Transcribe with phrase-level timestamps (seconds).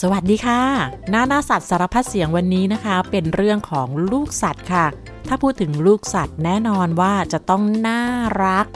[0.00, 0.62] สวัสดีค่ะ
[1.10, 4.86] หน้าหน้าสัตว์สารพัดเสียงวันนี้นะคะ เป็นเรื่องของลูกสัตว์ค่ะ
[5.28, 8.02] ถ้าพูดถึงลูกสัตว์แน่นอนว่าจะต้องน่า
[8.44, 8.66] รัก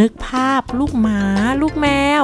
[0.00, 1.20] นึกภาพลูกหมา
[1.62, 1.88] ลูกแม
[2.20, 2.22] ว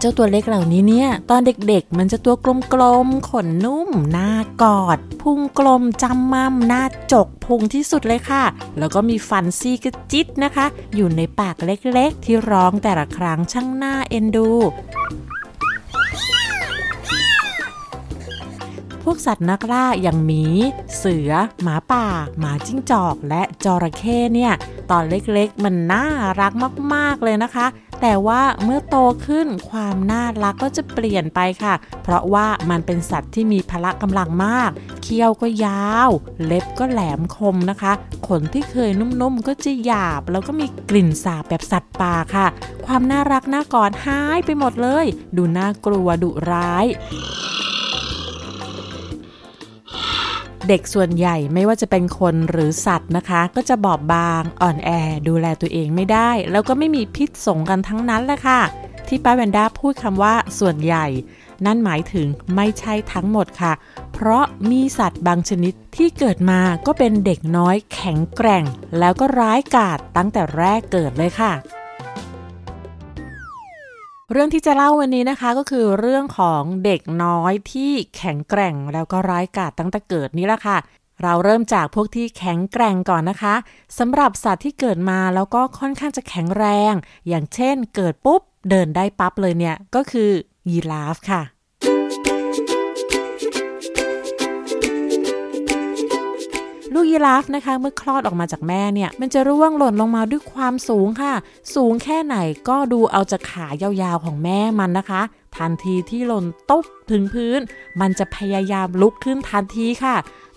[0.00, 2.34] เจ้าตัวเล็กเหล่านี้เนี่ยตอนเด็กๆ มันจะตัว
[2.72, 4.30] กลมๆ ขนนุ่ม หน้า
[4.62, 8.44] กอด พุงกลมจำมั่มหน้าจกพุงที่สุดเลยค่ะ
[8.78, 14.50] แล้วก็มีฟันซี่กระจิตนะคะ อยู่ในปากเล็กๆ ที่ร้องแต่ละครั้งช่างหน้าเอ็นดู
[19.02, 20.44] พวกสัตว์นักล่าอย่างหมี
[20.98, 21.32] เสือ
[21.62, 22.06] หมาป่า
[22.38, 24.52] หมาจิ้งจอก และจระเข้เนี่ย
[24.90, 26.04] ตอนเล็กๆ มันน่า
[26.40, 26.52] รัก
[26.94, 27.66] มากๆเลยนะคะ
[28.00, 28.96] แต่ว่าเมื่อโต
[29.26, 34.70] ขึ้นความน่ารักก็จะเปลี่ยนไปค่ะ เพราะว่ามันเป็นสัตว์ที่มีพละกำลังมาก
[35.02, 36.10] เคี้ยวก็ยาว
[36.44, 37.92] เล็บก็แหลมคมนะคะ
[38.26, 42.46] ขนที่เคยนุ่มๆก็จะหยาบ แล้วก็มีกลิ่นสาบแบบสัตว์ป่าค่ะ
[42.86, 46.86] ความน่ารักน่ากอดหายไปหมดเลย ดูน่ากลัวดุร้าย
[50.68, 54.90] เด็กส่วนใหญ่ไม่ว่าจะเป็นคนหรือสัตว์นะคะ ก็จะบอบบางอ่อนแอ
[55.28, 58.60] ดูแลตัวเองไม่ได้ แล้วก็ไม่มีพิษสงกันทั้งนั้นแหละค่ะ
[59.08, 61.06] ที่ป้าแวนด้าพูดคำว่าส่วนใหญ่
[61.66, 63.72] นั่นหมายถึงไม่ใช่ทั้งหมดค่ะ
[64.12, 68.64] เพราะมีสัตว์บางชนิดที่เกิดมาก็เป็นเด็กน้อยแข็งแกร่ง
[68.98, 71.52] แล้วก็ร้ายกาจตั้งแต่แรกเกิดเลยค่ะ
[74.32, 80.78] เรื่องที่จะเล่าวันนี้นะคะก็คือเรื่องของเด็กน้อยที่แข็งแกร่งแล้วก็ร้ายกาจตั้งแต่เกิดนี่แหละค่ะ
[81.22, 83.54] เราเริ่มจากพวกที่แข็งแกร่งก่อนนะคะ
[83.98, 86.92] สำหรับสัตว์ที่เกิดมาแล้วก็ค่อนข้างจะแข็งแรง
[87.28, 90.30] อย่างเช่นเกิดปุ๊บเดินได้ปั๊บเลยเนี่ยก็คือ
[90.70, 91.42] ยีราฟค่ะ
[96.98, 101.34] ลูกยีราฟนะคะ เมื่อคลอดออกมาจากแม่เนี่ย มันจะร่วงหล่นลงมาด้วยความสูงค่ะ
[101.74, 102.36] สูงแค่ไหน
[102.68, 105.22] ก็ดูเอาจากขายาวๆของแม่มันนะคะ
[105.56, 107.60] ทันทีที่หล่นตุบถึงพื้น
[108.00, 110.16] มันจะพยายามลุกขึ้นทันทีค่ะ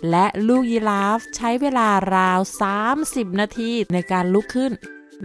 [0.10, 2.40] และลูกยีราฟใช้เวลาราว
[2.90, 4.72] 30 นาทีในการลุกขึ้น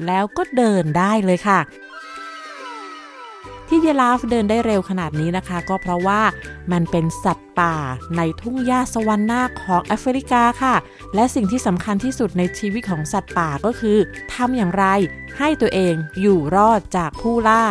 [0.07, 1.61] แล้วก็เดินได้เลยค่ะ
[3.69, 6.21] ที่ยีราฟเดินได้เร็วขนาดนี้นะคะ ก็เพราะว่า
[6.73, 7.75] มันเป็นสัตว์ป่า
[8.17, 10.75] ในทุ่งหญ้าสวรรค์นาของแอฟริกาค่ะ
[11.15, 13.99] และสิ่งที่สำคัญที่สุดในชีวิตของสัตว์ป่าก็คือ
[14.35, 14.85] ทำอย่างไร
[15.39, 17.65] ให้ตัวเองอยู่รอดจากผู้ล่า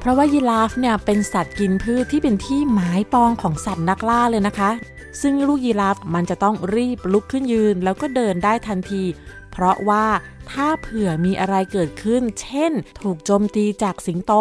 [0.00, 4.70] เพราะว่ายีราฟเนี่ยเป็นสัตว์กินพืชที่เป็นที่หมายปองของสัตว์นักล่าเลยนะคะ
[5.22, 9.02] ซึ่งลูกยีราฟมันจะต้องรีบลุกขึ้นยืน แล้วก็เดินได้ทันที
[9.58, 10.06] เพราะว่า
[10.50, 14.32] ถ้าเผื่อมีอะไรเกิดขึ้น เช่น ถูกโจมตีจากสิงโต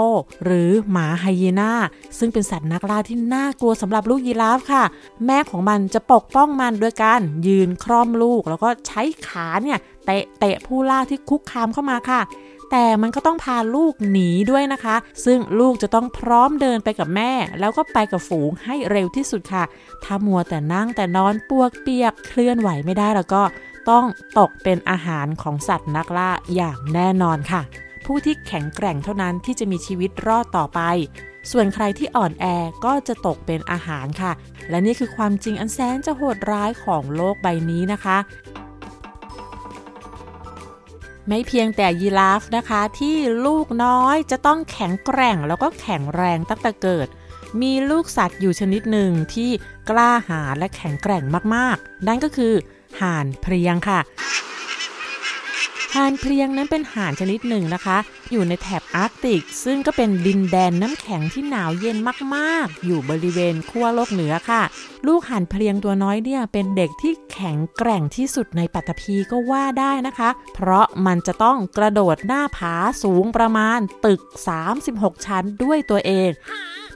[0.45, 1.71] หรือหมาไฮยีน่า
[2.17, 4.83] ซึ่งเป็นสัตว์นักล่าที่น่ากลัวสำหรับลูกยีราฟค่ะ
[5.25, 12.21] แม่ของมันจะปกป้องมันด้วยการยืนคร่อมลูก แล้วก็ใช้ขาเนี่ยเตะเตะผู้ล่าที่คุกคามเข้ามาค่ะ
[12.71, 14.95] แต่มันก็ต้องพาลูกหนีด้วยนะคะ
[15.25, 19.63] ซึ่งลูกจะต้องพร้อมเดินไปกับแม่ แล้วก็ไปกับฝูงให้เร็วที่สุดค่ะ
[20.03, 23.41] ถ้ามัวแต่นั่งแต่นอนปวกเปียกเคลื่อนไหวไม่ได้แล้วก็
[23.89, 24.05] ต้อง
[24.39, 27.61] ตกเป็นอาหารของสัตว์นักล่าอย่างแน่นอนค่ะ
[28.05, 30.81] ผู้ที่แข็งแกร่งเท่านั้นที่จะมีชีวิตรอดต่อไป
[31.51, 32.45] ส่วนใครที่อ่อนแอ
[32.85, 34.31] ก็จะตกเป็นอาหารค่ะ
[34.69, 38.17] และนี่คือความจริงอันแสนจะโหดร้ายของโลกใบนี้นะคะ
[41.27, 43.15] ไม่เพียงแต่ยีราฟนะคะ ที่
[43.45, 47.07] ลูกน้อยจะต้องแข็งแกร่งแล้วก็แข็งแรงตั้งแต่เกิด
[47.61, 49.49] มีลูกสัตว์อยู่ชนิดหนึ่งที่
[49.89, 51.23] กล้าหาญและแข็งแกร่ง
[51.55, 52.53] มากๆ นั่นก็คือ
[53.01, 53.99] ห่านเพียงค่ะ
[55.95, 57.97] ห่านเพียงนั้นเป็นห่านชนิดหนึ่งนะคะ
[58.31, 61.97] อยู่ในแถบอาร์กติก ซึ่งก็เป็นดินแดนน้ำแข็งที่หนาวเย็น
[62.35, 64.61] มากๆ อยู่บริเวณขั้วโลกเหนือค่ะ
[65.07, 74.21] ลูกห่านเพียงตัวน้อยเนี่ยเป็นเด็กที่แข็งแกร่งที่สุดในปัตภีก็ว่าได้นะคะ เพราะมันจะต้องกระโดดหน้าผาสูงประมาณตึก
[74.73, 76.29] 36 ชั้นด้วยตัวเอง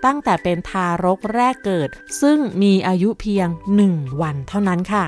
[0.06, 1.90] ตั้งแต่เป็นทารกแรกเกิด
[2.22, 3.48] ซึ่งมีอายุเพียง
[3.86, 5.06] 1 วันเท่านั้นค่ะ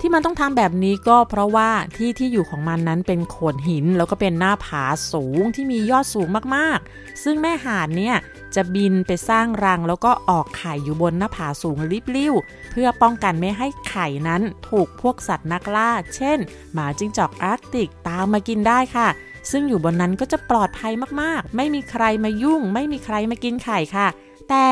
[0.00, 8.16] ที่มันต้องทำแบบนี้ก็เพราะว่าที่ที่อยู่ของมันนั้นเป็นโขดหิน แล้วก็เป็นหน้าผาสูงที่มียอดสูงมากๆ ซึ่งแม่ห่านเนี่ย
[8.54, 12.34] จะบินไปสร้างรัง แล้วก็ออกไข่อยู่บนหน้าผาสูงริบลิ่ว
[12.70, 16.38] เพื่อป้องกันไม่ให้ไข่นั้นถูกพวกสัตว์นักล่า เช่น
[16.72, 19.08] หมาจิ้งจอกอาร์กติกตามมากินได้ค่ะ
[19.50, 20.92] ซึ่งอยู่บนนั้นก็จะปลอดภัย
[21.22, 24.08] มากๆ ไม่มีใครมายุ่ง ไม่มีใครมากินไข่ค่ะ
[24.50, 24.68] แต่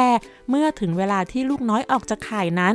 [0.50, 2.74] เมื่อถึงเวลาที่ลูกน้อยออกจากไข่นั้น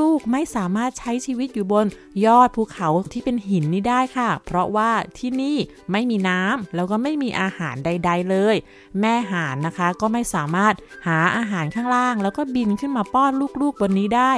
[0.00, 1.86] ลูกๆไม่สามารถใช้ชีวิตอยู่บน
[2.26, 5.56] ยอดภูเขาที่เป็นหินนี้ได้ค่ะ เพราะว่าที่นี่
[5.92, 8.56] ไม่มีน้ำแล้วก็ไม่มีอาหารใด ๆ เลย
[9.00, 10.74] แม่ห่านนะคะก็ไม่สามารถ
[11.06, 14.32] หาอาหารข้างล่าง แล้วก็บินขึ้นมาป้อนลูกๆบนนี้ได้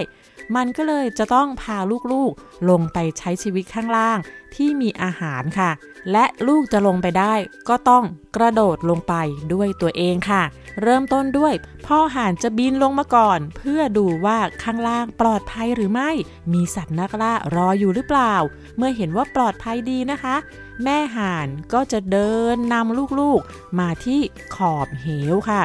[0.56, 1.79] มันก็เลยจะต้องพา
[2.12, 4.19] ลูกๆลงไปใช้ชีวิตข้างล่าง
[4.55, 5.70] ที่มีอาหารค่ะ
[6.12, 7.35] และลูกจะลงไปได้
[7.69, 8.05] ก็ต้อง
[8.37, 9.14] กระโดดลงไป
[9.52, 10.43] ด้วยตัวเองค่ะ
[10.82, 11.55] เริ่มต้นด้วย
[11.87, 16.11] พ่อห่านจะบินลงมาก่อน เพื่อดูว่าข้างล่างปลอดภัยหรือไม่
[16.52, 18.35] มีสัตว์นักล่ารออยู่หรือเปล่า
[18.76, 20.37] เมื่อเห็นว่าปลอดภัยดีนะคะ
[20.82, 24.20] แม่ห่านก็จะเดินนำลูกๆ มาที่
[24.56, 25.62] ขอบเหวค่ะ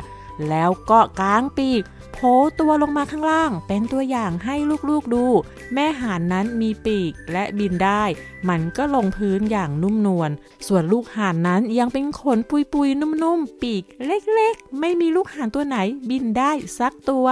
[0.50, 1.83] แล้วก็กางปีก
[2.13, 4.56] โผล่ตัวลงมาข้างล่าง เป็นตัวอย่างให้
[4.89, 5.25] ลูกๆดู
[5.74, 8.03] แม่ห่านนั้นมีปีกและบินได้
[8.50, 10.31] มันก็ลงพื้นอย่างนุ่มนวล
[10.68, 12.39] ส่วนลูกห่านนั้นยังเป็นขน
[12.74, 15.77] ปุยๆ นุ่มๆ ปีกเล็กๆ ไม่มีลูกห่านตัวไหน
[16.09, 17.27] บินได้สักตัว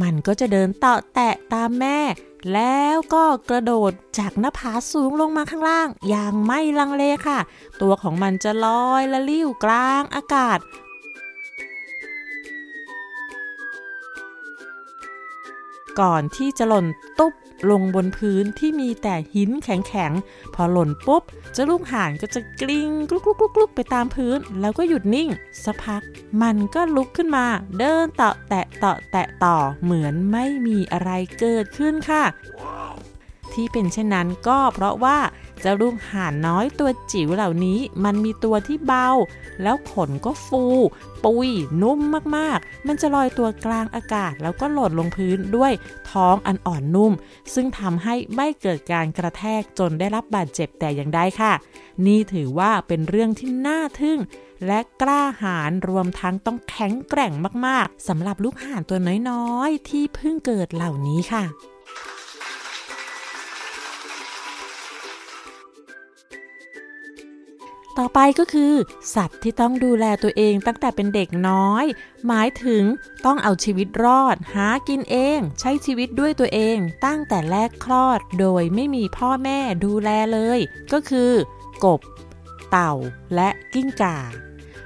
[0.00, 1.98] มันก็จะเดินเตาะแตะตามแม่
[2.52, 7.38] แล้วก็กระโดดจากหน้าผาสูงลงมาข้างล่าง อย่างไม่ลังเลค่ะ
[7.80, 10.58] ตัวของมันจะลอยละลิ้วกลางอากาศ
[16.00, 16.86] ก่อนที่จะหล่น
[17.18, 17.32] ตุ๊บ
[17.70, 21.22] ลงบนพื้นที่มีแต่หินแข็งๆ พอหล่นปุ๊บ
[21.52, 25.28] เจ้าลูกห่านก็จะกลิ้งกลุกลุกลุกไปตามพื้น แล้วก็หยุดนิ่ง
[25.64, 26.02] สักพัก
[26.42, 27.46] มันก็ลุกขึ้นมา
[27.78, 32.24] เดินเตาะแตะเตาะแตะต่อเหมือนไม่มีอะไรเกิดขึ้นค่ะ
[33.52, 35.18] ที่เป็นเช่นนั้นก็เพราะว่า
[35.62, 39.08] เจ้าลูกห่านน้อยตัวจิ๋วเหล่านี้ มันมีตัวที่เบา
[39.62, 40.64] แล้วขนก็ฟู
[41.24, 41.50] ปุย
[41.82, 41.98] นุ่ม
[42.36, 45.72] มากๆ มันจะลอยตัวกลางอากาศ แล้วก็หล่นลงพื้นด้วย
[46.10, 47.12] ท้องอันอ่อนนุ่ม
[47.54, 51.52] ซึ่งทำให้ไม่เกิดการกระแทกจนได้รับบาดเจ็บแต่อย่างใดค่ะ
[52.06, 54.18] นี่ถือว่าเป็นเรื่องที่น่าทึ่ง
[54.66, 57.32] และกล้าหาญรวมทั้งต้องแข็งแกร่ง
[57.66, 58.98] มากๆสำหรับลูกห่านตัว
[59.30, 61.44] น้อยๆ ที่เพิ่งเกิดเหล่านี้ค่ะ
[67.98, 68.72] ต่อไปก็คือ
[69.14, 71.84] สัตว์ที่ต้องดูแลตัวเองตั้งแต่เป็นเด็กน้อย
[72.26, 72.82] หมายถึง
[73.26, 80.58] ต้องเอาชีวิตรอด หากินเอง ใช้ชีวิตด้วยตัวเองตั้งแต่แรกคลอด โดยไม่มีพ่อแม่ดูแลเลย
[80.92, 81.30] ก็คือ
[81.84, 82.00] กบ
[82.70, 82.92] เต่า
[83.34, 84.18] และกิ้งก่า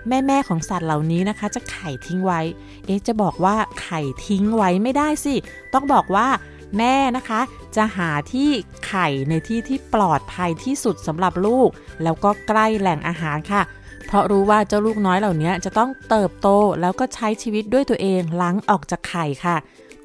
[0.09, 2.41] แม่แม่ของสัตว์เหล่านี้นะคะ จะไข่ทิ้งไว้
[2.87, 5.35] เอ๊ะจะบอกว่าไข่ทิ้งไว้ไม่ได้สิ
[5.75, 6.29] ต้องบอกว่า
[6.79, 7.41] แม่นะคะ
[7.77, 8.51] จะหาที่
[8.87, 11.69] ไข่ในที่ที่ปลอดภัยที่สุดสำหรับลูก
[12.03, 13.63] แล้วก็ใกล้แหล่งอาหารค่ะ
[14.07, 16.49] เพราะรู้ว่าเจ้าลูกน้อยเหล่านี้จะต้องเติบโต
[16.81, 19.57] แล้วก็ใช้ชีวิตด้วยตัวเองหลังออกจากไข่ค่ะ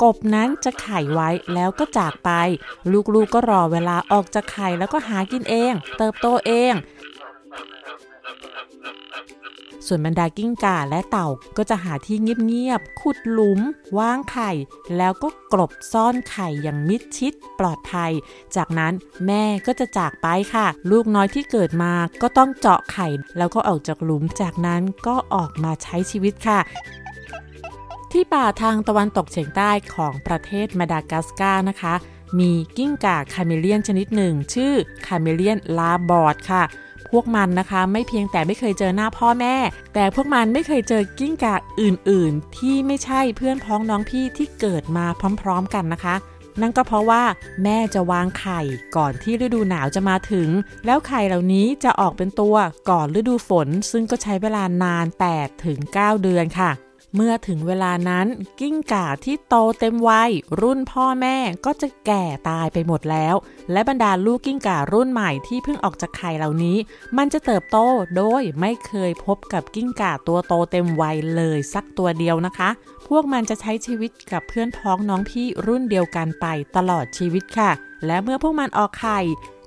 [0.03, 2.29] กบนั้นจะไข่ไว้แล้วก็จากไป
[2.91, 6.73] ลูกๆกก็รอเวลาออกจากไข่แล้วก็หากินเอง เติบโตเอง
[9.87, 13.59] ส่วนบรรดากิ้งก่าและเต่าก็จะหาที่เงียบๆขุดหลุม
[13.97, 14.51] วางไข่
[14.97, 18.11] แล้วก็กลบซ่อนไข่อย่างมิดชิดปลอดภัย
[18.55, 18.93] จากนั้น
[19.25, 23.07] แม่ก็จะจากไปค่ะ ลูกน้อยที่เกิดมาก็ต้องเจาะไข่
[23.37, 26.59] แล้วก็ออกจากหลุมจากนั้นก็ออกมาใช้ชีวิตค่ะ
[28.11, 31.93] ที่ป่าทางตะวันตกเฉียงใต้ของประเทศมาดากัสการ์นะคะ
[32.39, 34.73] มีกิ้งก่าคาเมเลียนชนิดหนึ่ง ชื่อ
[35.05, 36.63] chameleon Labord ค่ะ
[37.11, 39.55] พวกมันนะคะ ไม่เพียงแต่ไม่เคยเจอหน้าพ่อแม่
[39.93, 45.05] แต่พวกมันไม่เคยเจอกิ้งก่าอื่นๆ ที่ไม่ใช่เพื่อนพ้องน้องพี่ที่เกิดมา
[45.41, 46.15] พร้อมๆกันนะคะ
[46.61, 47.23] นั่นก็เพราะว่า
[47.63, 48.61] แม่จะวางไข่
[48.95, 50.49] ก่อนที่ฤดูหนาวจะมาถึง
[50.85, 52.55] แล้วไข่เหล่านี้จะออกเป็นตัว
[52.89, 55.05] ก่อนฤดูฝน ซึ่งก็ใช้เวลานาน
[55.35, 56.71] 8ถึง9เดือนค่ะ
[57.15, 58.27] เมื่อถึงเวลานั้น
[58.59, 60.31] กิ้งก่าที่โตเต็มวัย
[60.61, 63.35] รุ่นพ่อแม่ก็จะแก่ตายไปหมดแล้ว
[63.71, 66.77] และบรรดาลูกกิ้งก่ารุ่นใหม่ที่เพิ่งออกจากไข่เหล่านี้
[67.17, 67.77] มันจะเติบโต
[68.17, 72.69] โดยไม่เคยพบกับกิ้งก่าตัวโตเต็มวัยเลยสักตัวเดียวนะคะ
[73.07, 76.45] พวกมันจะใช้ชีวิตกับเพื่อนพ้องน้องพี่รุ่นเดียวกันไป
[76.75, 77.71] ตลอดชีวิตค่ะ
[78.05, 79.19] และเมื่อพวกมันออกไข่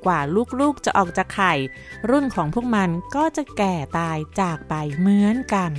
[0.06, 0.20] กว่า
[0.60, 1.54] ลูกๆจะออกจากไข่
[2.10, 5.72] รุ่นของพวกมันก็จะแก่ตายจากไปเหมือนกัน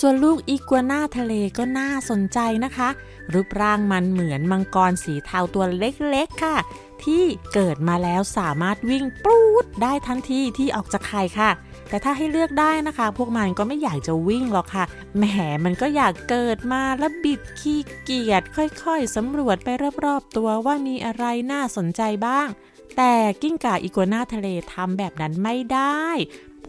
[0.00, 2.88] ส่วนลูกอีกัวน่าทะเลก็น่าสนใจนะคะ
[3.32, 6.56] รูปร่างมันเหมือนมังกรสีเทาตัวเล็กๆค่ะ
[7.04, 11.50] ที่เกิดมาแล้วสามารถวิ่งปู๊ดได้ทันทีที่ออกจากไข่ค่ะ
[11.88, 14.84] แต่ถ้าให้เลือกได้นะคะ พวกมันก็ไม่อยากจะวิ่งหรอกค่ะ
[15.16, 15.24] แหม
[15.64, 19.68] มันก็อยากเกิดมาแล้วบิดขี้เกียจค่อยๆสำรวจไป
[20.04, 22.48] รอบๆตัวว่ามีอะไรน่าสนใจบ้าง
[22.96, 26.04] แต่กิ้งก่าอีกัวน่าทะเลทำแบบนั้นไม่ได้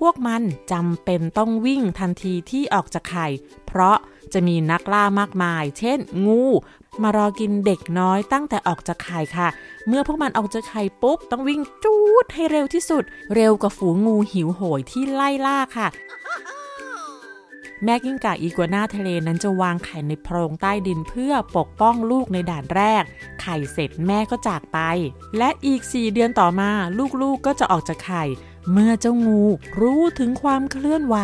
[0.01, 0.41] พวกมัน
[0.72, 3.27] จำเป็นต้องวิ่งทันทีที่ออกจากไข่
[3.67, 3.98] เพราะ
[4.34, 6.43] จะมีนักล่ามากมาย เช่น งู
[7.01, 9.48] มารอกินเด็กน้อยตั้งแต่ออกจากไข่ค่ะ
[9.88, 13.03] เมื่อพวกมันออกจากไข่ปุ๊บ ต้องวิ่งจูดให้เร็วที่สุด
[13.36, 15.88] เร็วกว่าฝูงงูหิวโหยที่ไล่ล่าค่ะ
[17.84, 23.03] แม่กิ้งก่าอีกัวน่าทะเลนั้นจะวางไข่ในโพรงใต้ดินเพื่อปกป้องลูกในด่านแรก
[23.41, 24.79] ไข่เสร็จแม่ก็จากไป
[25.38, 28.24] และอีก 4 เดือนต่อมา ลูกๆกก็จะออกจากไข่
[28.71, 29.41] เมื่อเจ้างู
[29.81, 31.15] รู้ถึงความเคลื่อนไหว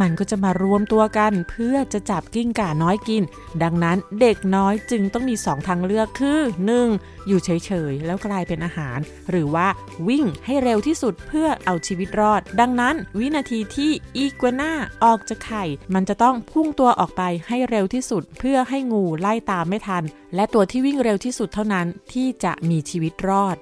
[0.00, 3.22] มันก็จะมารวมตัวกันเพื่อจะจับกิ้งก่าน้อยกิน
[3.62, 6.40] ดังนั้นเด็กน้อยจึงต้องมีสองทางเลือกคือ
[6.82, 7.26] 1.
[7.26, 7.50] อยู่เฉ
[7.90, 8.98] ยๆ แล้วกลายเป็นอาหาร
[9.30, 9.68] หรือว่า
[10.08, 14.72] วิ่งให้เร็วที่สุดเพื่อเอาชีวิตรอด ดังนั้น วินาทีที่อีกัวน่า
[15.04, 15.64] ออกจากไข่
[15.94, 20.04] มันจะต้องพุ่งตัวออกไปให้เร็วที่สุด เพื่อให้งูไล่ตามไม่ทัน
[20.34, 23.56] และตัวที่วิ่งเร็วที่สุดเท่านั้นที่จะมีชีวิตรอด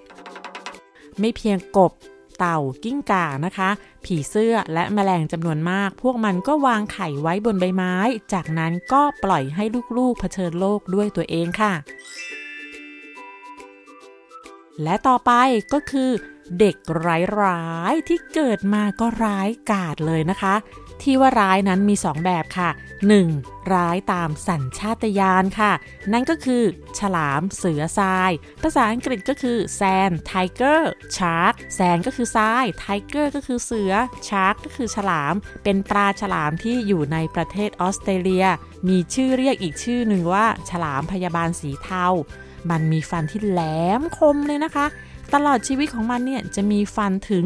[1.19, 1.93] ไม่เพียงกบ
[2.39, 3.71] เต่ากิ้งก่านะคะ
[4.05, 7.95] ผีเสื้อและแมลงจำนวนมาก พวกมันก็วางไข่ไว้บนใบไม้
[8.33, 9.65] จากนั้นก็ปล่อยให้
[9.97, 11.73] ลูกๆเผชิญโลกด้วยตัวเองค่ะ
[14.83, 15.33] และต่อไป
[15.73, 16.11] ก็คือ
[16.59, 16.77] เด็ก
[17.07, 20.55] ร้ายๆที่เกิดมาก็ร้ายกาจเลยนะคะ
[21.03, 22.71] ที่ว่าร้ายนั้นมี 2 แบบค่ะ
[23.21, 23.75] 1.
[23.75, 25.73] ร้ายตามสัญชาตญาณค่ะ
[26.13, 26.63] นั่นก็คือ
[26.99, 28.31] ฉลาม เสือทราย
[28.63, 33.93] ภาษาอังกฤษก็คือ sand tiger shark sand ก็คือทราย tiger ก็คือเสือ
[34.29, 35.35] shark ก็คือฉลาม
[35.65, 38.47] เป็นปลาฉลามที่อยู่ในประเทศออสเตรเลีย
[38.89, 42.07] มีชื่อเรียกอีกชื่อหนึ่งว่า ฉลามพยาบาลสีเทา
[42.71, 43.61] มันมีฟันที่แหล
[44.01, 44.87] มคมเลยนะคะ
[45.35, 47.45] ตลอดชีวิตของมันเนี่ยจะมีฟันถึง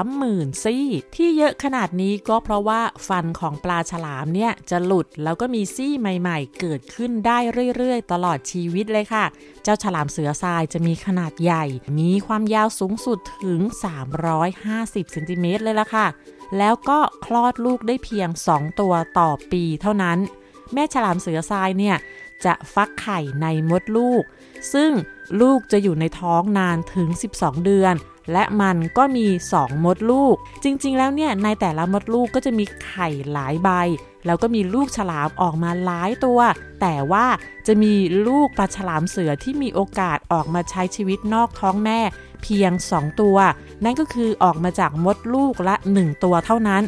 [0.00, 0.86] 30,000 ซี่
[1.16, 7.38] ที่เยอะขนาดนี้ก็เพราะว่าฟันของปลาฉลามเนี่ยจะหลุดแล้วก็มีซี่ใหม่ๆ เกิดขึ้นได้
[7.76, 9.24] เรื่อยๆ ตลอดชีวิตเลยค่ะ
[9.62, 11.64] เจ้าฉลามเสือทรายจะมีขนาดใหญ่
[11.98, 13.60] มีความยาวสูงสุดถึง
[14.36, 16.06] 350เซนติเมตรเลยล่ะค่ะ
[16.58, 20.18] แล้วก็คลอดลูกได้เพียง 2 ตัวต่อปีเท่านั้น
[20.74, 21.96] แม่ฉลามเสือทรายเนี่ย
[22.44, 24.22] จะฟักไข่ในมดลูก
[24.72, 24.90] ซึ่ง
[25.40, 27.94] ลูกจะอยู่ในท้องนานถึง 12 เดือน
[28.32, 33.70] และมันก็มี 2 มดลูก จริงๆ แล้วเนี่ยในแต่ละมดลูกก็จะมีไข่หลายใบ
[34.26, 36.40] แล้วก็มีลูกฉลามออกมาหลายตัว
[36.80, 37.26] แต่ว่า
[37.66, 37.94] จะมี
[38.26, 42.00] ลูกปลาฉลามเสือที่มีโอกาสออกมาใช้ชีวิตนอกท้องแม่
[42.42, 43.36] เพียง 2 ตัว
[43.84, 46.82] นั่นก็คือออกมาจากมดลูกละ 1 ตัวเท่านั้น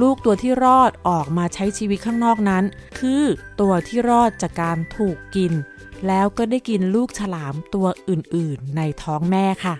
[0.00, 2.64] ลูกตัวที่รอดออกมาใช้ชีวิตข้างนอกนั้น
[2.98, 3.22] คือ
[3.60, 5.52] ตัวที่รอดจากการถูกกิน
[6.06, 9.76] แล้วก็ได้กินลูกฉลามตัวอื่นๆ ในท้องแม่ค่ะ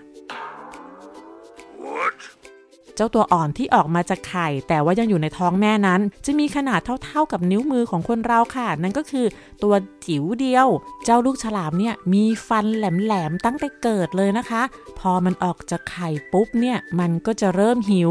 [2.97, 9.27] เจ้าตัวอ่อนที่ออกมาจากไข่ แต่ว่ายังอยู่ในท้องแม่นั้น จะมีขนาดเท่าๆกับนิ้วมือของคนเราค่ะ นั่นก็คือ
[9.63, 9.75] ตัว
[10.07, 10.69] จิ๋วเดียว
[11.05, 14.63] เจ้าลูกฉลามเนี่ยมีฟันแหลมๆตั้งแต่เกิดเลยนะคะ
[14.99, 18.11] พอมันออกจากไข่ปุ๊บเนี่ยมันก็จะเริ่มหิว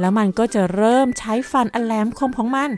[0.00, 2.70] แล้วมันก็จะเริ่มใช้ฟันอันแหลมคมของมัน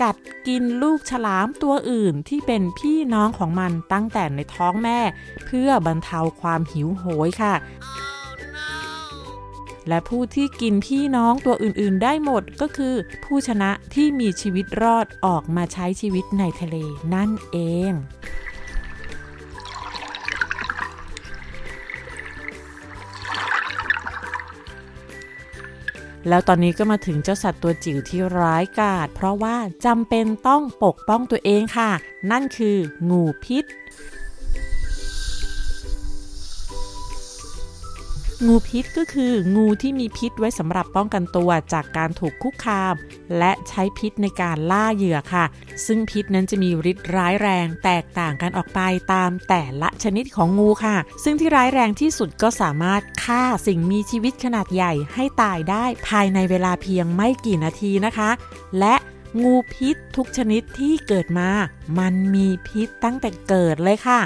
[0.00, 0.16] กัด
[0.46, 4.98] กินลูกฉลามตัวอื่นที่เป็นพี่น้องของมันตั้งแต่ในท้องแม่
[5.46, 7.54] เพื่อบรรเทาความหิวโหยค่ะ
[9.88, 12.94] และผู้ที่กินพี่น้องตัวอื่นๆ ได้หมดก็คือ
[13.24, 16.76] ผู้ชนะที่มีชีวิตรอดออกมาใช้ชีวิตในทะเล
[17.14, 17.58] นั่นเอ
[17.90, 17.92] ง
[26.28, 29.56] แล้วตอนนี้ก็มาถึงเจ้าสัตว์ตัวจิ๋วที่ร้ายกาจเพราะว่า
[29.86, 31.90] จำเป็นต้องปกป้องตัวเองค่ะ
[32.30, 32.76] นั่นคือ
[33.10, 33.64] งูพิษ
[38.46, 42.94] งูพิษก็คืองูที่มีพิษไว้สำหรับป้องกันตัวจากการถูกคุกคาม
[43.38, 45.44] และใช้พิษในการล่าเหยื่อค่ะ
[45.86, 48.80] ซึ่งพิษนั้นจะมีฤทธิ์ร้ายแรง แตกต่างกันออกไป
[49.12, 58.30] ตามแต่ละชนิดของงูค่ะ ซึ่งที่ร้ายแรงที่สุดก็สามารถฆ่าสิ่งมีชีวิตขนาดใหญ่ให้ตายได้ภายในเวลาเพียงไม่กี่นาทีนะคะ
[58.78, 58.94] และ
[59.42, 61.50] งูพิษทุกชนิดที่เกิดมา
[61.98, 64.20] มันมีพิษตั้งแต่เกิดเลยค่ะ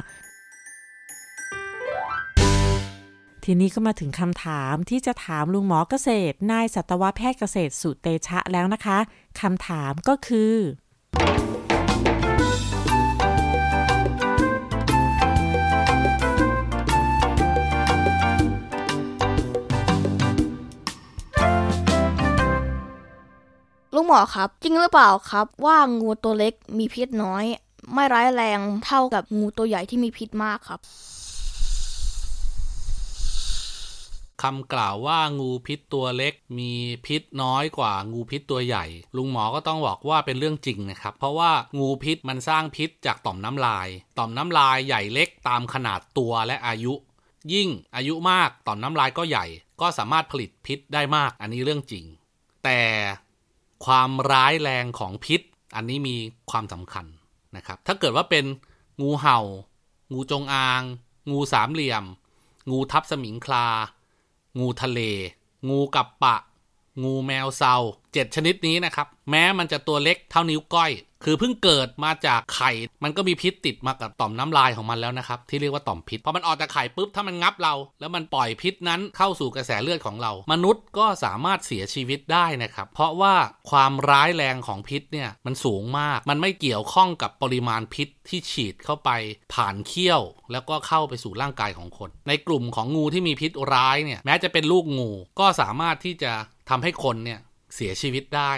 [3.46, 8.98] ทีนี้ก็มาถึงคำถามที่จะถามลุงหมอเกษตร นายสัตวแพทย์เกษตรสุเตชะแล้วนะคะ
[9.40, 10.54] คำถามก็คือ
[23.94, 27.44] ลุงหมอครับ จริงหรือเปล่าครับ ว่างูตัวเล็กมีพิษน้อย
[27.92, 30.80] ไม่ร้ายแรงเท่ากับงูตัวใหญ่ที่มีพิษมากครับ
[34.42, 36.72] คำกล่าวว่างูพิษตัวเล็ก มี
[37.06, 38.84] พิษน้อยกว่างูพิษตัวใหญ่
[39.16, 46.92] ลุงหมอก็ต้องบอกว่าเป็นเรื่องจริงนะครับ เพราะว่างูพิษมันสร้างพิษจากต่อมน้ำลาย ต่อมน้ำลายใหญ่เล็กตามขนาดตัวและอายุ
[47.52, 49.46] ยิ่งอายุมากต่อมน้ำลายก็ใหญ่
[49.80, 52.04] ก็สามารถผลิตพิษได้มาก อันนี้เรื่องจริง
[52.64, 52.80] แต่
[53.84, 55.40] ความร้ายแรงของพิษ
[55.76, 56.16] อันนี้มี
[56.50, 57.06] ความสำคัญ
[57.56, 58.44] นะครับ ถ้าเกิดว่าเป็น
[59.00, 59.38] งูเห่า
[60.12, 60.82] งูจงอาง
[61.30, 62.04] งูสามเหลี่ยม
[62.70, 63.66] งูทับสมิงคลา
[64.58, 65.00] งูทะเล
[65.68, 66.36] งูกับปะ
[67.02, 67.74] งูแมวเซา
[68.12, 70.92] เจ็ดชนิดนี้นะครับ แม้มันจะตัวเล็กเท่านิ้วก้อย
[71.24, 72.70] คือเพิ่งเกิดมาจากไข่
[73.04, 83.34] มันก็มีพิษติดมากับต่อมน้ำลายของมันแล้วนะครับ ที่เรียกว่าต่อมพิษพอมันออกจากไข่ปุ๊บถ้ามันงับเรา แล้วมันปล่อยพิษนั้นเข้าสู่กระแสเลือดของเรา มนุษย์ก็สามารถเสียชีวิตได้นะครับ เพราะว่า
[83.70, 89.10] ความร้ายแรงของพิษเนี่ยมันสูงมาก มันไม่เกี่ยวข้องกับปริมาณพิษที่ฉีดเข้าไป
[89.54, 90.22] ผ่านเขี้ยว
[90.52, 96.32] แล้วก็เข้าไปสู่ร่างกายของคน ในกลุ่มของงูที่มีพิษร้ายเนี่ยแม้จะเป็นลูกงูก็สามารถที่จะ
[96.70, 97.38] ทำให้คนเนี่ย
[97.74, 98.52] เสียชีวิตได้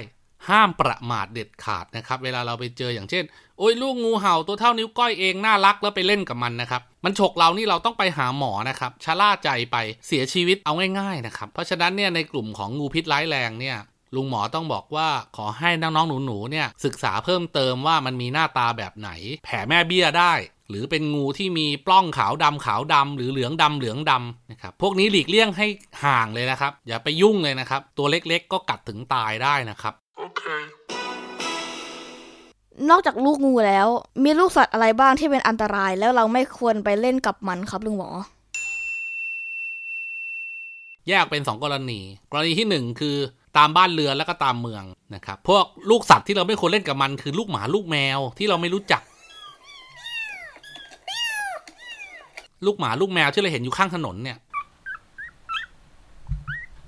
[0.48, 3.24] ห้ามประมาทเด็ดขาดนะครับ เวลาเราไปเจออย่างเช่น
[3.58, 13.76] โอ้ยลูกงูเห่าตัวเท่านิ้วก้อยเองน่ารักแล้วไปเล่นกับมันนะครับ มันฉกเรานี่เราต้องไปหาหมอนะครับชะล่าใจไปเสียชีวิตเอาง่ายๆนะครับ เพราะฉะนั้นเนี่ยในกลุ่มของงูพิษร้ายแรงเนี่ย
[14.14, 19.10] ลุงหมอต้องบอกว่าขอให้น้องๆหนูๆเนี่ยศึกษาเพิ่มเติมว่ามันมีหน้าตาแบบไหน
[19.44, 20.32] แผ่แม่เบี้ยได้
[20.70, 25.66] หรือเป็นงูที่มีปล้องขาวดำขาวดำหรือเหลืองดำเหลืองดำนะครับพวกนี้หลีกเลี่ยงให้
[26.04, 29.94] ห่างเลยนะครับ อย่าไปยุ่งเลยนะครับ ตัวเล็กๆ ก็กัดถึงตายได้นะครับ
[30.26, 30.62] Okay.
[32.90, 33.88] นอกจากลูกงูแล้ว
[34.24, 38.10] มีลูกสัตว์อะไรบ้างที่เป็นอันตรายแล้วเราไม่ควรไปเล่นกับมันครับลุงหมอ
[41.08, 42.00] แยกเป็น 2 กรณี
[42.32, 43.16] กรณีที่ 1 คือ
[43.56, 49.02] ตามบ้านเรือนแล้วก็ตามเมืองนะครับ พวกลูกสัตว์ที่เราไม่ควรเล่นกับมันคือลูกหมาลูกแมวที่เราไม่รู้จัก
[52.66, 54.38] ลูกหมาลูกแมวที่เราเห็นอยู่ข้างถนนเนี่ย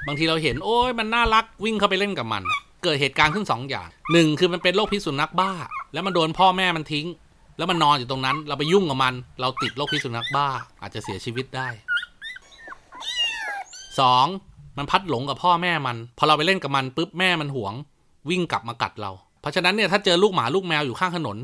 [0.07, 2.43] บางทีเราเห็น โอ้ยมันน่ารักวิ่งเข้าไปเล่นกับมัน
[2.83, 5.53] เกิดเหตุการณ์ขึ้นสองอย่างหนึ่งคือมันเป็นโรคพิษสุนัขบ้า
[5.93, 7.07] แล้วมันโดนพ่อแม่มันทิ้ง
[7.59, 10.49] แล้วมันนอนอยู่ตรงนั้น เราไปยุ่งกับมัน เราติดโรคพิษสุนัขบ้า
[10.81, 11.69] อาจจะเสียชีวิตได้
[13.99, 14.27] สอง
[14.79, 17.75] มันพัดหลงกับพ่อแม่มัน พอเราไปเล่นกับมันปุ๊บแม่มันหวง
[18.31, 21.37] วิ่งกลับมากัดเรา เพราะฉะนั้นเนี่ยถ้าเจอลูกหมาลูกแมวอยู่ข้างถนน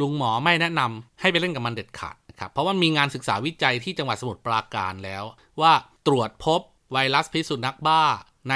[0.00, 5.24] ลุงหมอไม่แนะนำให้ไปเล่นกับมันเด็ดขาด ครับเพราะว่ามีงานศึกษาวิจัยที่จังหวัดสมุทรปราการแล้ว
[5.60, 5.72] ว่า
[6.06, 6.60] ตรวจพบ
[6.92, 8.02] ไวรัสพิษสุนัขบ้า
[8.50, 8.54] ใน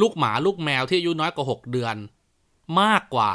[0.00, 1.96] ลูกหมาลูกแมวที่อายุน้อยกว่า 6 เดือน
[2.80, 3.32] มากกว่า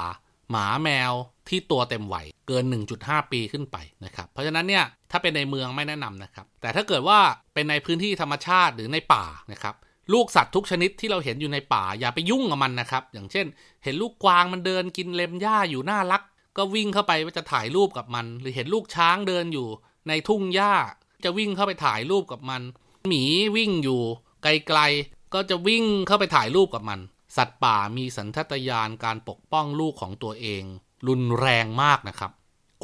[0.51, 1.11] หมาแมว
[1.49, 2.63] ที่ตัวเต็มวัยเกิน
[2.97, 7.19] 1.5 ปีขึ้นไปนะครับ เพราะฉะนั้นเนี่ยถ้าเป็นในเมืองไม่แนะนำนะครับ แต่ถ้าเกิดว่า
[7.53, 9.75] เป็นในพื้นที่ธรรมชาติหรือในป่านะครับ
[10.13, 13.45] ลูกสัตว์ทุกชนิดที่เราเห็นอยู่ในป่าอย่าไปยุ่งกับมันนะครับ อย่างเช่น
[13.83, 16.21] เห็นลูกกวางมันเดินกินเล็มหญ้าอยู่น่ารัก
[16.57, 19.67] ก็วิ่งเข้าไปว่าจะถ่ายรูปกับมัน หรือเห็นลูกช้างเดินอยู่
[20.07, 20.73] ในทุ่งหญ้า
[21.23, 22.61] จะวิ่งเข้าไปถ่ายรูปกับมัน
[23.07, 23.23] หมี
[23.55, 24.01] วิ่งอยู่
[24.43, 26.99] ไกลๆ ก็จะวิ่งเข้าไปถ่ายรูปกับมัน
[27.37, 30.63] สัตว์ป่ามีสัญชาตญาณการปกป้องลูกของตัวเอง
[31.07, 32.31] รุนแรงมากนะครับ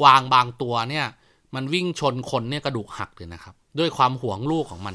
[0.00, 1.06] กวางบางตัวเนี่ย
[1.54, 4.94] มันวิ่งชนคนเนี่ยกระดูกหักเลยนะครับ ด้วยความหวงลูกของมัน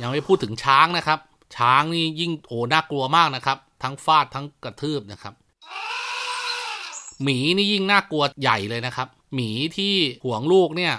[0.00, 1.18] ยังไม่พูดถึงช้างนะครับ
[1.56, 5.34] ช้างนี่ยิ่งโอ้น่ากลัวมากนะครับ ทั้งฟาดทั้งกระทืบนะครับ
[7.22, 9.94] หมีนี่ยิ่งน่ากลัวใหญ่เลยนะครับ หมีที่
[10.24, 10.94] ห่วงลูกเนี่ย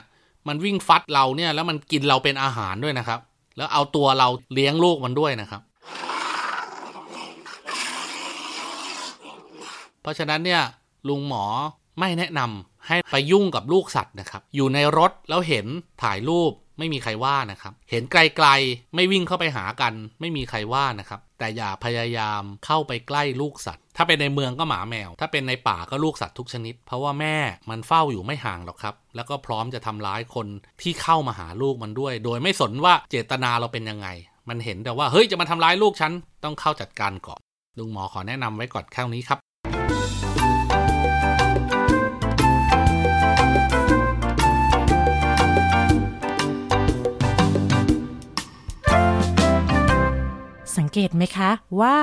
[0.47, 3.19] มันวิ่งฟัดเราเนี่ย แล้วมันกินเราเป็นอาหารด้วยนะครับ
[3.57, 5.61] แล้วเอาตัวเราเลี้ยงลูกมันด้วยนะครับ
[10.01, 10.61] เพราะฉะนั้นเนี่ย
[11.09, 11.45] ลุงหมอ
[11.99, 15.65] ไม่แนะนำให้ไปยุ่งกับลูกสัตว์นะครับ อยู่ในรถแล้วเห็น
[16.03, 27.35] ถ่ายรูปไม่มีใครว่านะครับ เห็นไกลๆ ไม่วิ่งเข้าไปหากัน ไม่มีใครว่านะครับ แต่อย่าพยายามเข้าไปใกล้ลูกสัตว์ ถ้าเป็นในเมืองก็หมาแมว ถ้าเป็นในป่าก็ลูกสัตว์ทุกชนิด เพราะว่าแม่
[27.69, 30.47] มันเฝ้าอยู่ไม่ห่างหรอกครับ แล้วก็พร้อมจะทำร้ายคน
[30.81, 34.07] ที่เข้ามาหาลูกมันด้วย โดยไม่สนว่าเจตนาเราเป็นยังไง
[34.49, 37.39] มันเห็นแต่ว่าเฮ้ยจะมาทำร้ายลูกฉันต้องเข้าจัดการก่อน
[37.77, 39.39] ลุงหมอขอแนะนำไว้ก่อนแค่นี้ครับ
[50.77, 51.49] สังเกตไหมคะ
[51.81, 51.97] ว่า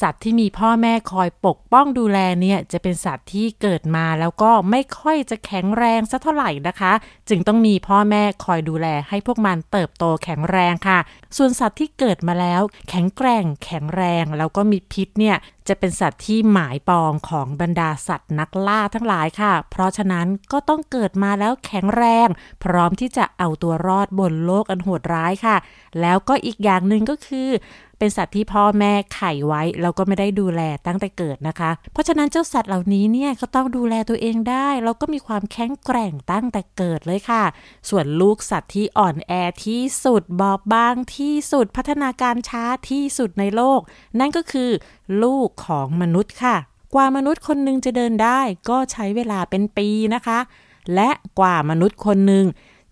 [0.00, 6.92] สัตว์ที่มีพ่อแม่คอยปกป้องดูแลเนี่ยจะเป็นสัตว์ที่เกิดมาแล้วก็ไม่ค่อยจะแข็งแรงสักเท่าไหร่นะคะ
[7.28, 10.98] จึงต้องมีพ่อแม่คอยดูแลให้พวกมันเติบโตแข็งแรงค่ะ
[11.36, 15.36] ส่วนสัตว์ที่เกิดมาแล้ว แข็งแกร่งแข็งแรงแล้วก็มีพิษเนี่ย
[15.68, 22.28] จะเป็นสัตว์ที่หมายปองของบรรดาสัตว์นักล่าทั้งหลายค่ะ เพราะฉะนั้นก็ต้องเกิดมาแล้วแข็งแรง
[22.64, 25.56] พร้อมที่จะเอาตัวรอดบนโลกอันโหดร้ายค่ะ
[26.00, 27.50] แล้วก็อีกอย่างหนึ่งก็คือ
[27.98, 37.44] เป็นสัตว์ที่พ่อแม่ไข่ไว้แล้วก็ไม่ได้ดูแลตั้งแต่เกิดนะคะ เพราะฉะนั้นเจ้าสัตว์เหล่านี้เนี่ยก็ต้องดูแลตัวเองได้ แล้วก็มีความแข็งแกร่งตั้งแต่เกิดเลยค่ะ
[37.88, 39.32] ส่วนลูกสัตว์ที่อ่อนแอ
[39.66, 43.80] ที่สุดบอบบางที่สุดพัฒนาการช้าที่สุดในโลก
[44.20, 44.70] นั่นก็คือ
[45.22, 46.56] ลูกของมนุษย์ค่ะ
[46.94, 48.40] กว่ามนุษย์คนหนึ่งจะเดินได้
[48.70, 50.38] ก็ใช้เวลาเป็นปีนะคะ
[50.94, 52.46] และกว่ามนุษย์คนหนึ่ง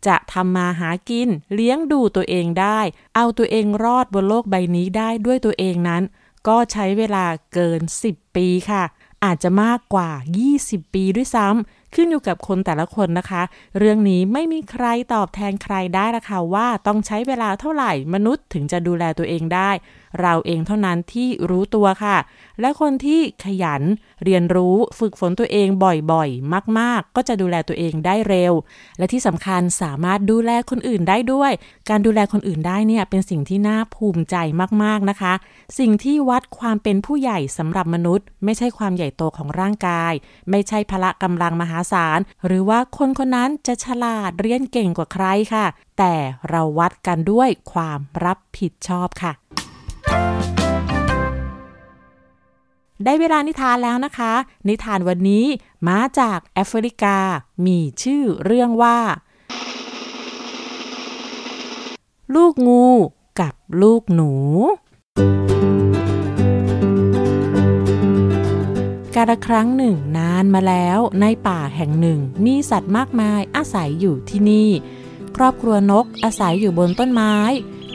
[0.07, 2.81] จะทำมาหากินเลี้ยงดูตัวเองได้
[3.17, 6.03] เอาตัวเองรอดบนโลกใบนี้ได้ด้วยตัวเองนั้น
[6.49, 8.85] ก็ใช้เวลาเกิน 10 ปีค่ะ
[9.25, 10.11] อาจจะมากกว่า
[10.53, 13.43] 20 ปีด้วยซ้ำขึ้นอยู่กับคนแต่ละคนนะคะ
[13.79, 19.71] เรื่องนี้ไม่มีใครตอบแทนใครได้ละค่ะว่าต้องใช้เวลาเท่าไหร่มนุษย์ถึงจะดูแลตัวเองได้
[20.21, 22.17] เราเองเท่านั้นที่รู้ตัวค่ะ
[22.61, 23.83] และคนที่ขยัน
[24.25, 25.69] เรียนรู้ฝึกฝนตัวเอง
[26.13, 28.53] บ่อยๆ มากๆ ก็จะดูแลตัวเองได้เร็ว
[28.99, 31.53] และที่สำคัญสามารถดูแลคนอื่นได้ด้วย
[31.91, 34.37] การดูแลคนอื่นได้เนี่ยเป็นสิ่งที่น่าภูมิใจ
[34.83, 35.33] มากๆนะคะ
[35.79, 40.13] สิ่งที่วัดความเป็นผู้ใหญ่สำหรับมนุษย์ ไม่ใช่ความใหญ่โตของร่างกาย
[40.51, 45.67] ไม่ใช่พละกำลังมหาศาล หรือว่าคนคนนั้นจะฉลาดเรียนเก่งกว่าใครค่ะ
[45.99, 46.15] แต่
[46.49, 49.33] เราวัดกันด้วยความรับผิดชอบค่ะ
[53.05, 54.33] ได้เวลานิทานแล้วนะคะ
[54.69, 55.47] นิทานวันนี้
[55.89, 57.19] มาจากแอฟริกา
[57.67, 58.99] มีชื่อเรื่องว่า
[62.35, 62.87] ลูกงู
[63.41, 64.33] กับลูกหนู
[69.17, 74.69] กาลครั้งหนึ่งนานมาแล้วในป่าแห่งหนึ่งมีสัตว์มากมายอาศัยอยู่ที่นี่
[75.37, 77.35] ครอบครัวนกอาศัยอยู่บนต้นไม้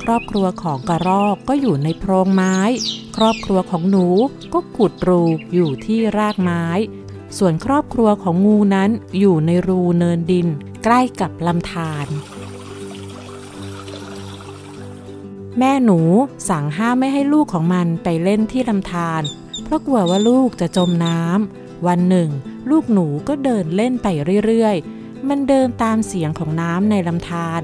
[0.09, 2.57] รอบครัวของกระรอกก็อยู่ในโพรงไม้
[3.17, 4.07] ครอบครัวของหนู
[4.53, 5.21] ก็ขุดรู
[5.53, 6.65] อยู่ที่รากไม้
[7.37, 8.89] ส่วนครอบครัวของงูนั้น
[9.19, 10.47] อยู่ในรูเนินดิน
[10.83, 12.07] ใกล้กับลำธาร
[15.57, 15.99] แม่หนู
[16.49, 19.21] สั่งห้ามไม่ให้ลูกของมันไปเล่นที่ลำธาร
[19.63, 22.29] เพราะกลัวว่าลูกจะจมน้ำวันหนึ่ง
[22.69, 24.07] ลูกหนูก็เดินเล่นไป
[24.45, 27.61] เรื่อยๆ มันเดินตามเสียงของน้ำในลำธาร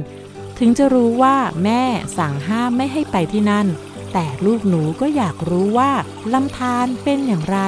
[0.58, 1.84] ถึงจะรู้ว่าแม่
[2.18, 3.68] สั่งห้ามไม่ให้ไปที่นั่น
[4.14, 5.92] แต่ลูกหนูก็อยากรู้ว่า
[6.34, 7.60] ลำธารเป็นอย่างไร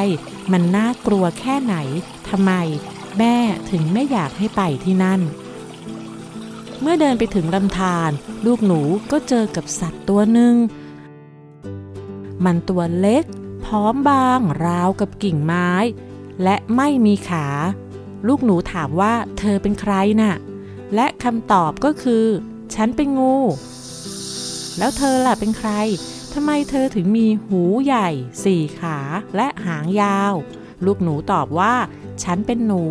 [0.52, 1.76] มันน่ากลัวแค่ไหน
[2.30, 2.52] ทำไม
[3.20, 3.36] แม่
[3.70, 5.22] ถึงไม่อยากให้ไปที่นั่น
[6.82, 8.10] เมื่อเดินไปถึงลำธาร
[8.46, 10.56] ลูกหนูก็เจอกับสัตว์ตัวหนึ่ง
[12.46, 13.24] มันตัวเล็ก
[13.66, 15.72] พร้อมบางราวกับกิ่งไม้
[16.44, 17.48] และไม่มีขา
[18.28, 20.36] ลูกหนูถามว่าเธอเป็นใครน่ะ
[20.96, 22.26] และคำตอบก็คือ
[22.76, 23.36] ฉันเป็นงู
[24.78, 25.72] แล้วเธอล่ะเป็นใคร
[26.34, 28.10] ทำไมเธอถึงมีหูใหญ่
[28.44, 28.98] สี่ขา
[29.36, 30.34] และหางยาว
[30.86, 31.76] ลูกหนูตอบว่า
[32.24, 32.84] ฉันเป็นหนู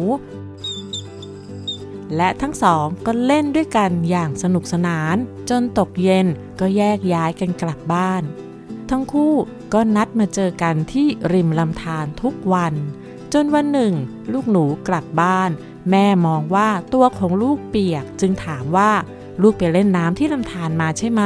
[2.17, 5.17] และทั้งสองก็เล่นด้วยกันอย่างสนุกสนาน
[5.51, 6.27] จนตกเย็น
[6.61, 8.23] ก็แยกย้ายกันกลับบ้าน
[8.91, 9.35] ทั้งคู่
[9.73, 12.75] ก็นัดมาเจอกันที่ริมลำธารทุกวัน
[13.33, 13.95] จนวันหนึ่ง
[14.33, 15.51] ลูกหนูกลับบ้าน
[15.91, 18.91] แม่มองว่าตัวของลูกเปียกจึงถามว่า
[19.43, 21.23] ลูกไปเล่นน้ำที่ลำธารมาใช่ไหม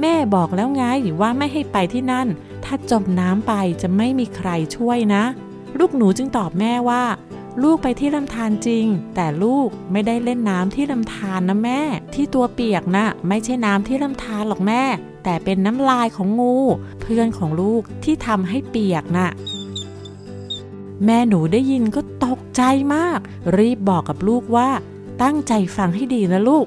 [0.00, 0.84] แม่บอกแล้วไง
[1.20, 2.26] ว่าไม่ให้ไปที่นั่น
[2.64, 5.24] ถ้าจมน้ำไปจะไม่มีใครช่วยนะ
[5.78, 7.04] ลูกหนูจึงตอบแม่ว่า
[7.62, 11.80] ลูกไปที่ลำธารจริง แต่ลูกไม่ได้เล่นน้ำที่ลำธารนะแม่
[12.14, 14.82] ที่ตัวเปียกนะ่ะไม่ใช่น้ำที่ลำธารหรอกแม่
[15.24, 16.56] แต่เป็นน้ำลายของงู
[17.00, 19.28] เพื่อนของลูกที่ทำให้เปียกน่ะ
[21.04, 22.62] แม่หนูได้ยินก็ตกใจ
[22.94, 23.20] มาก
[23.56, 24.68] รีบบอกกับลูกว่า
[25.22, 26.66] ตั้งใจฟังให้ดีนะลูก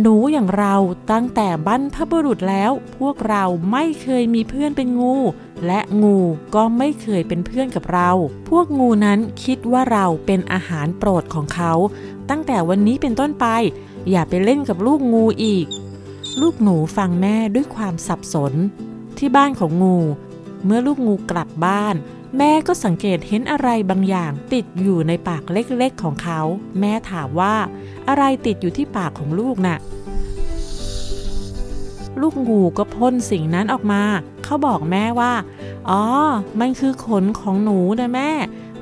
[0.00, 0.76] หนูอย่างเรา
[1.12, 5.16] ตั้งแต่บรรพบุรุษแล้ว พวกเราไม่เคยมีเพื่อนเป็นงู
[5.66, 6.18] และงู
[6.54, 8.10] ก็ไม่เคยเป็นเพื่อนกับเรา
[8.48, 11.72] พวกงูนั้นคิดว่าเราเป็นอาหารโปรดของเขา
[12.30, 13.46] ตั้งแต่วันนี้เป็นต้นไป
[14.10, 15.66] อย่าไปเล่นกับลูกงูอีก
[16.40, 18.52] ลูกหนูฟังแม่ด้วยความสับสน
[19.18, 19.98] ที่บ้านของงู
[20.64, 21.94] เมื่อลูกงูกลับบ้าน
[22.38, 26.40] แม่ก็สังเกตเห็นอะไรบางอย่างติดอยู่ในปากเล็กๆของเขา
[26.80, 27.54] แม่ถามว่า
[28.08, 29.78] อะไรติดอยู่ที่ปากของลูกน่ะ
[32.20, 34.02] ลูกงูก็พ่นสิ่งนั้นออกมา
[34.44, 35.32] เขาบอกแม่ว่า
[35.90, 36.02] อ๋อ
[36.60, 38.30] มันคือขนของหนูนะแม่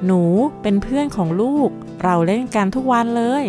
[0.06, 0.22] หนู
[0.62, 1.68] เป็นเพื่อนของลูก
[2.02, 3.44] เราเล่นกันทุกวันเลย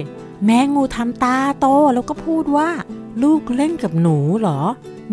[0.46, 2.70] แม่งูทำตาโตแล้วก็พูดว่า
[3.24, 4.62] ลูกเล่นกับหนูเหรอ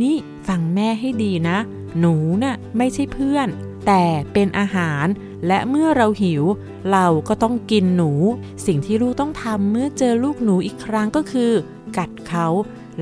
[0.02, 0.16] นี่
[0.48, 1.58] ฟังแม่ให้ดีนะ
[2.00, 3.48] หนูน่ะไม่ใช่เพื่อน
[3.86, 5.06] แต่เป็นอาหาร
[5.46, 6.42] และเมื่อเราหิว
[6.92, 8.12] เราก็ต้องกินหนู
[8.66, 11.52] สิ่งที่ลูกต้องทำเมื่อเจอลูกหนูอีกครั้งก็คือ
[11.96, 12.46] กัดเขา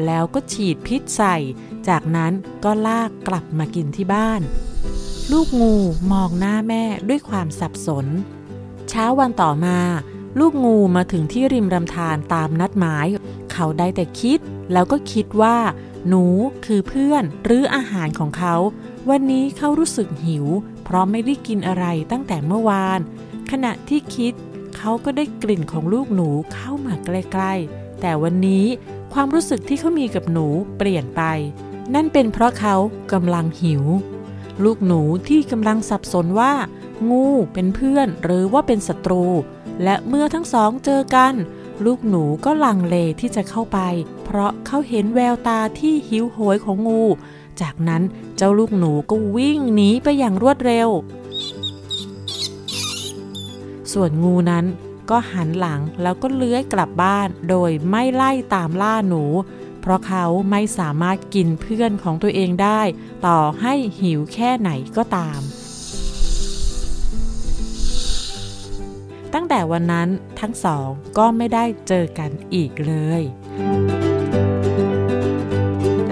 [0.04, 1.36] แล้วก็ฉีดพิษใส่
[1.88, 2.32] จากนั้น
[2.64, 4.40] ก็ลากกลับมากินที่บ้าน
[5.32, 5.74] ลูกงู
[6.12, 8.06] มองหน้าแม่ด้วยความสับสน
[8.88, 9.78] เช้าวันต่อมา
[10.38, 13.06] ลูกงูมาถึงที่ริมลำธารตามนัดหมาย
[13.52, 14.38] เขาได้แต่คิด
[14.72, 15.56] แล้วก็คิดว่า
[16.08, 16.24] หนู
[16.64, 18.54] คือเพื่อนหรืออาหารของเขา
[19.10, 20.46] วันนี้เขารู้สึกหิว
[20.84, 23.00] เพราะไม่ได้กินอะไรตั้งแต่เมื่อวาน
[23.50, 24.32] ขณะที่คิด
[24.76, 28.64] เขาก็ได้กลิ่นของลูกหนูเข้ามาใกล้ๆ แต่วันนี้
[29.12, 30.46] ความรู้สึกที่เขามีกับหนู
[30.78, 31.22] เปลี่ยนไป
[31.94, 32.76] นั่นเป็นเพราะเขา
[33.12, 33.84] กำลังหิว
[34.64, 36.52] ลูกหนูที่กำลังสับสนว่า
[37.10, 39.24] งูเป็นเพื่อนหรือว่าเป็นศัตรู
[39.82, 41.34] และเมื่อทั้งสองเจอกัน
[41.84, 43.78] ลูกหนูก็ลังเลที่จะเข้าไป
[44.24, 47.02] เพราะเขาเห็นแววตาที่หิวโหยของงู
[47.62, 48.02] จากนั้น
[48.36, 50.88] เจ้าลูกหนูก็วิ่งหนีไปอย่างรวดเร็ว
[53.92, 54.64] ส่วนงูนั้น
[55.10, 59.24] ก็หันหลังแล้วก็เลื้อยกลับบ้านโดยไม่ไล่ตามล่าหนู
[59.80, 62.80] เพราะเขาไม่สามารถกินเพื่อนของตัวเองได้
[63.26, 65.40] ต่อให้หิวแค่ไหนก็ตาม
[69.34, 70.08] ตั้งแต่วันนั้น
[70.40, 70.88] ทั้งสอง
[71.18, 73.22] ก็ไม่ได้เจอกันอีกเลย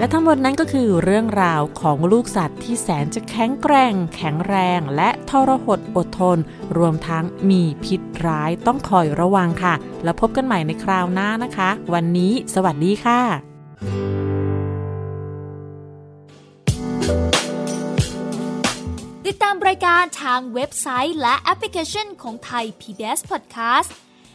[0.03, 6.37] และทั้งหมดนั้นก็คือเรื่องราวของลูกสัตว์ที่แสนจะแข็งแกร่ง แข็งแรง และทรหดอดทน
[6.77, 13.21] รวมทั้งมีพิษร้ายต้องคอยระวังค่ะ แล้วพบกันใหม่ในคราวหน้านะคะ วันนี้ สวัสดีค่ะ
[19.25, 23.91] ติดตามรายการทางเว็บไซต์และแอปพลิเคชันของไทย PBS Podcast